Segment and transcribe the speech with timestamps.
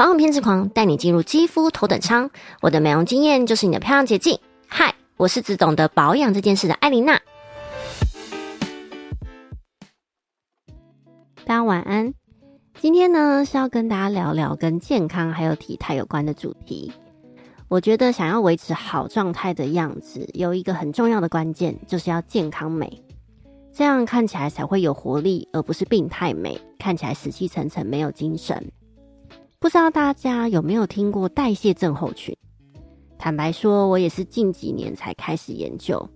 [0.00, 2.30] 保养偏执狂带你进入肌肤头等舱，
[2.62, 4.40] 我的美容经验就是你的漂亮捷径。
[4.66, 7.20] 嗨，我是只懂得保养这件事的艾琳娜。
[11.44, 12.14] 大家晚安。
[12.80, 16.90] 今天呢是要跟大家聊聊跟健康还有体态有关的主题。
[17.68, 22.90] 我觉得想要维持好状态的样子，有一个很重要的关键，就是要健康美，
[23.70, 28.72] 这样看起来才会有活力，而不是病态美，看起来死气沉沉，没有精神。
[29.60, 32.34] 不知道大家有没有听过代谢症候群？
[33.18, 36.08] 坦白说，我也是近几年才开始研究，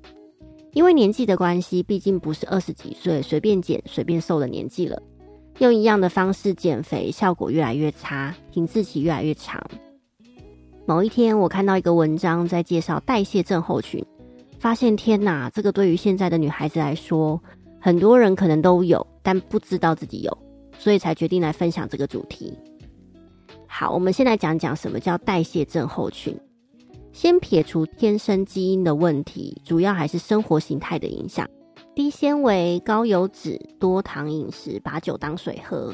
[0.72, 4.98] 因为年纪的关系，毕竟不是二十几岁随便减随便瘦的年纪了。
[5.58, 9.62] 用一样的方式减肥，效果越来越差，停滞期越来越长。
[10.86, 14.02] 某一天，我看到一个文章在介绍代谢症候群，
[14.58, 17.38] 发现天哪，这个对于现在的女孩子来说，
[17.78, 20.38] 很多人可能都有，但不知道自己有，
[20.78, 22.58] 所以才决定来分享这个主题。
[23.76, 26.38] 好，我们先来讲讲什么叫代谢症候群。
[27.12, 31.44] 先撇除天生基因的问题，主要还是生活形态的影响。
[31.92, 35.92] 低纤维、高油脂、多糖饮食，把酒当水喝，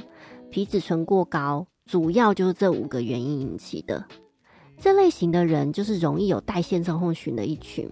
[0.51, 4.05] 皮质醇过高，主要就是这五个原因引起的。
[4.77, 7.91] 这类型的人就是容易有代谢症候群的一群，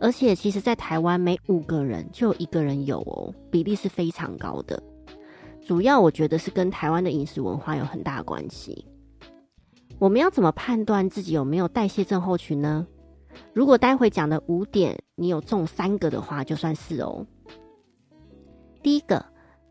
[0.00, 4.82] 而且其实，在台湾每五个人就有一个人有哦，比例是非常高的。
[5.60, 8.86] 主要我觉得是跟台湾的饮食文化有很大关系。
[10.02, 12.88] 我们要怎么判断自己有没有代谢症候群呢？
[13.52, 17.24] 如果待会讲的五点你有中三个的话，就算是哦。
[18.82, 19.24] 第一个，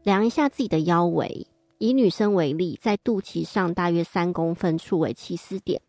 [0.04, 1.48] 量一下自己的腰围，
[1.80, 5.82] 以女生为例，在肚脐上大约三公分处为起始点，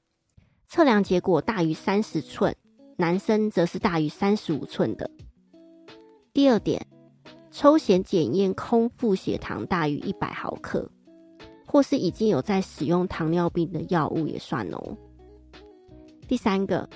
[0.66, 2.56] 测量结果大于三十寸，
[2.96, 5.08] 男生则是大于三十五寸的。
[6.32, 6.84] 第二点，
[7.52, 10.90] 抽血检验空腹血糖大于一百毫克。
[11.72, 14.94] 或是已经有在使用糖尿病的药物也算哦。
[16.28, 16.86] 第三个，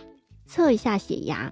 [0.44, 1.50] 测一下血压，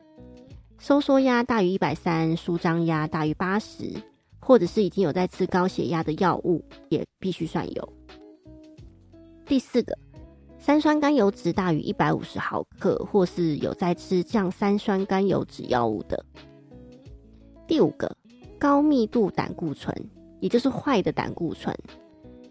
[0.78, 3.94] 收缩压大于一百三，舒张压大于八十，
[4.38, 7.92] 或者是已经有在吃高血压的药物，也必须算有。
[9.46, 9.96] 第四个，
[10.58, 16.22] 三酸甘油脂大于一百五十毫克，或是有在吃降三酸甘油脂药物的。
[17.66, 18.14] 第五个，
[18.58, 19.96] 高密度胆固醇，
[20.40, 21.74] 也就是坏的胆固醇。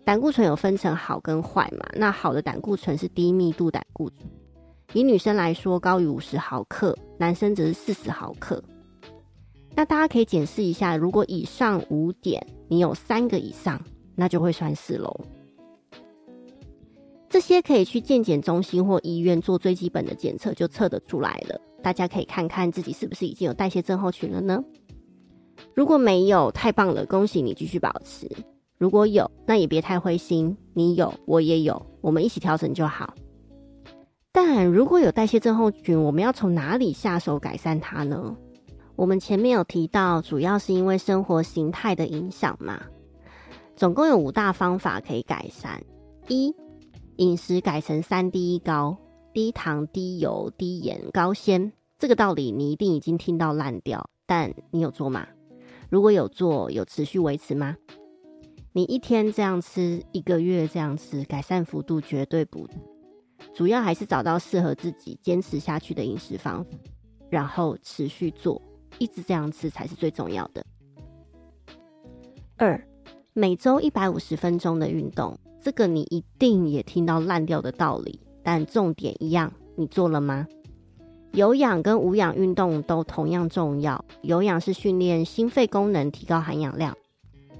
[0.05, 1.87] 胆固醇有分成好跟坏嘛？
[1.93, 4.29] 那好的胆固醇是低密度胆固醇，
[4.93, 8.61] 以女生来说高于五十毫克，男生则是四十毫克。
[9.75, 13.81] 那大家可以检视一下，如果以上五点你有三个以上，
[14.13, 15.19] 那就会算是喽。
[17.29, 21.59] 这些可以去健检中心或医院做最基本的检测，就测得出来了。
[21.81, 24.63] 大家可以看看自己是不是已经有代谢症候群了呢？
[25.73, 28.29] 如果没有，太棒了，恭喜你继续保持。
[28.83, 30.57] 如果有，那也别太灰心。
[30.73, 33.13] 你有，我也有，我们一起调整就好。
[34.33, 38.35] 但如果有代谢症候群，我们要从哪里下手改善它呢？
[38.97, 42.77] 我们前面有提到，主要是因为生活形态的影响嘛。
[43.73, 45.81] 总共有五大方法可以改善：
[46.27, 46.53] 一、
[47.15, 48.97] 饮食改成三低一高，
[49.31, 51.71] 低糖、低油、低盐、高纤。
[51.97, 55.25] 这个道理你一定已经听到烂掉，但你有做吗？
[55.89, 57.77] 如果有做，有持续维持吗？
[58.75, 62.67] 你一天这样吃，一个月这样吃，改善幅度绝对不。
[63.53, 66.71] 主要还是找到适合自己坚持下去的饮食方法，
[67.29, 68.59] 然后持续做，
[68.97, 70.65] 一直这样吃才是最重要的。
[72.57, 72.83] 二，
[73.33, 80.47] 每周一百五十分钟的运动，这个你一定也听到烂掉的道理，但重点一样，你做了吗？
[81.33, 86.97] 有氧跟无氧运动都同样重要，有氧是训练心肺功能，提高含氧量。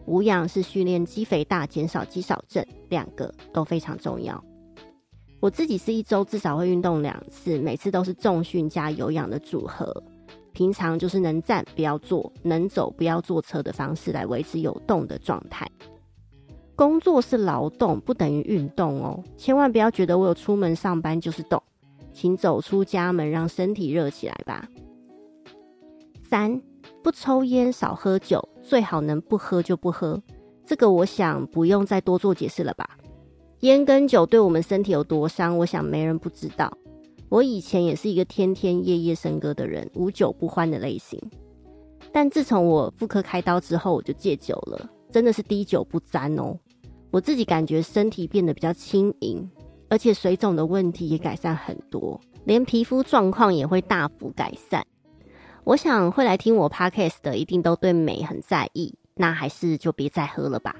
[0.06, 4.44] 无氧是训练肌肥大，减少肌少症，两个都非常重要。
[5.40, 10.04] 我自己是一周至少会运动两次，每次都是重训加有氧的组合。
[10.52, 15.68] 平常就是能站不要坐，能走不要坐车的方式来维持有动的状态。
[16.76, 21.62] 工作是劳动，不等于运动哦，千万不要觉得我有出门上班就是动，
[22.12, 24.68] 请走出家门，让身体热起来吧。
[26.22, 26.62] 三。
[27.02, 30.20] 不抽烟，少喝酒，最好能不喝就不喝。
[30.66, 32.98] 这个我想不用再多做解释了吧？
[33.60, 36.72] 烟跟酒对我们身体有多伤，我想没人不知道。
[37.30, 41.20] 我以前也是一个天天夜夜笙歌的人，无酒不欢的类型。
[42.12, 46.56] 但自从我妇科开刀之后，我就戒酒了，真的是滴酒不沾哦。
[47.12, 49.50] 我自己感觉身体变得比较轻盈，
[49.90, 54.86] 而且水肿的问题也改善很多，连皮肤状况也会大幅改善。
[55.66, 60.76] 我想会来听我 podcast 的，一定都对美很在意，那还是就别再喝了吧。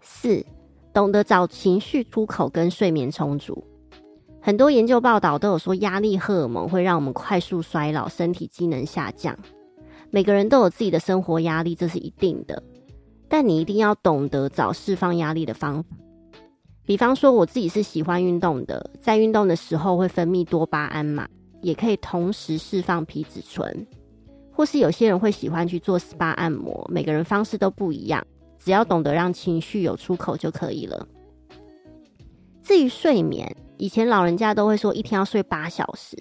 [0.00, 0.44] 四，
[0.92, 3.64] 懂得找情绪出口跟睡眠充足。
[4.42, 9.34] 很多研究报道都有说，压力荷尔蒙会让我们快速衰老，身体机能下降。
[10.10, 12.62] 每个人都有自己的生活压力，这是一定的。
[13.26, 15.96] 但你一定要懂得找释放压力的方法。
[16.84, 21.26] 比方说，我自己是喜欢运动的，在运动的时候会分泌多巴胺嘛，
[21.64, 23.86] 也可以同时释放皮质醇。
[24.52, 28.24] 或是有些人会喜欢去做 SPA 按摩，每个人方式都不一样，
[28.56, 31.08] 只要懂得让情绪有出口就可以了。
[32.62, 36.16] 至于睡眠，以前老人家都会说一天要睡八小时，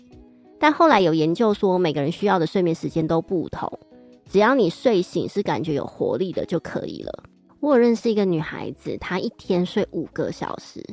[0.60, 3.72] 但后来有研究说每个人需要的睡眠时间都不同，
[4.28, 7.24] 只要你睡醒是感觉有活力的就可以了。
[7.60, 10.84] 我认识一个女孩子，她一天睡五个小时，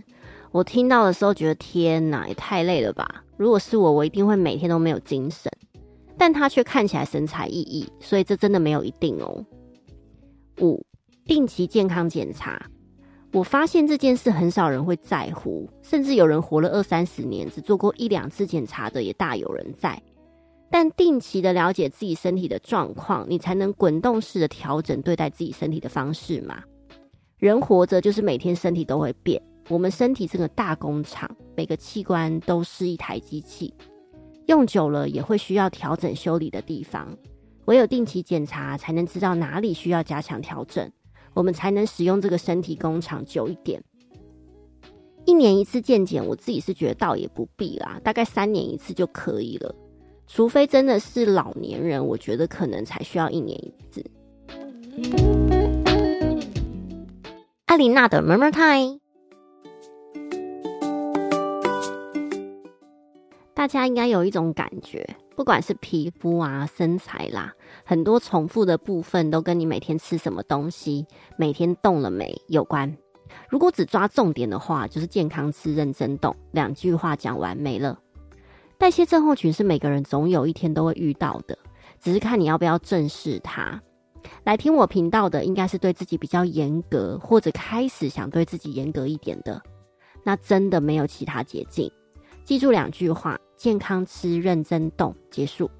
[0.53, 3.25] 我听到的时候觉得天哪，也太累了吧！
[3.37, 5.51] 如果是我，我一定会每天都没有精神，
[6.19, 9.45] 但他却看起来神采奕奕，所以这真的没有一定哦。
[10.61, 10.85] 五，
[11.25, 12.61] 定期健康检查。
[13.33, 20.03] 我发现这件事很少人会在乎，甚至有人活了二三十年，只做过一两次检查的也大有人在。
[20.69, 26.63] 但定期的了解自己身体的状况，你才能滚动式的调整对待自己身体的方式嘛。
[27.39, 33.73] 人活着就是每天身体都会变，我们身体这个大工厂，每个器官都是一台机器，
[34.47, 37.17] 用久了也会需要调整修理的地方。
[37.67, 40.91] 唯有定期检查，才能知道哪里需要加强调整。
[41.35, 43.81] 我们才能使用这个身体工厂久一点。
[45.25, 49.73] 一年一次健检，我自己是觉得倒也不必啦，大概三年一次就可以了。
[50.27, 54.05] 除非真的是老年人，我觉得可能才需要一年一次。
[57.67, 59.00] 艾琳娜的 Murmur Time，
[63.61, 65.07] 大家应该有一种感觉。
[65.37, 67.53] 不管是皮肤啊、身材啦，
[67.85, 72.97] 很多重复的部分都跟你每天吃什么东西、每天动了没有关。
[73.51, 77.99] 如果只抓重点的话，就是健康吃、认真动，两句话讲完没了。
[78.79, 81.59] 代谢症候群是每个人总有一天都会遇到的，
[82.01, 83.79] 只是看你要不要正视它。
[84.43, 89.61] 来听我频道的，应该是对自己比较严格，或者开始想对自己严格一点的，
[90.25, 91.93] 那真的没有其他捷径。
[92.45, 93.39] 记住两句话。
[93.57, 95.71] 健康吃，认真动，结束。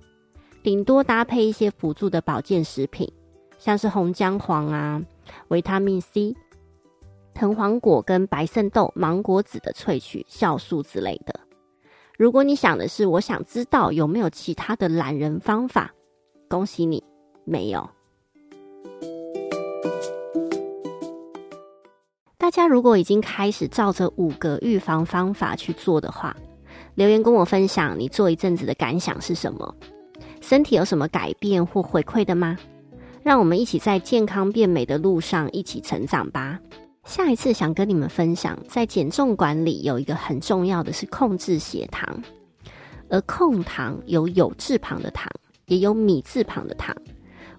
[0.63, 3.11] 顶多搭配一些辅助的保健食品，
[3.59, 5.03] 像是红姜黄啊、
[5.49, 6.37] 维他命 C、
[7.33, 11.41] 藤黄果跟白肾豆、芒果籽的萃取、酵素之类的。
[12.19, 15.91] 如果你想的是，我想知道有没有其他的懒人方法，
[16.51, 17.03] 恭喜你，
[17.47, 17.89] 没有。
[22.37, 26.37] 大家如果已经开始照着五个预防方法去做的话，
[26.95, 29.75] 留言跟我分享你做一阵子的感想是什么？
[30.41, 32.57] 身体有什么改变或回馈的吗？
[33.23, 36.59] 让我们一起在健康变美的路上一起成长吧。
[37.05, 42.23] 下一次想跟你们分享，在减重管理有一个很重要的是控制血糖，
[43.09, 45.31] 而控糖有有字旁的糖，
[45.67, 46.95] 也有米字旁的糖。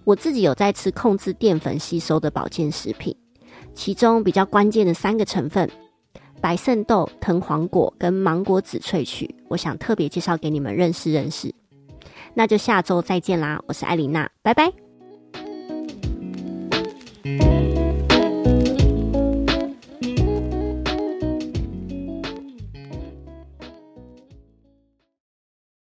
[0.04, 3.14] 我自己有在吃控制淀粉吸收的保健食品，
[3.74, 5.68] 其中比较关键的三个成分。
[6.42, 11.54] 白肾豆、藤黄果跟芒果紫萃取，我想特别介绍给你们认识认识。
[12.34, 14.72] 那就下周再见啦，我是艾琳娜，拜拜。